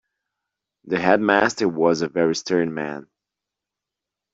The 0.85 0.97
headmaster 0.99 1.67
was 1.69 2.01
a 2.01 2.07
very 2.09 2.33
stern 2.33 2.73
man 2.73 3.05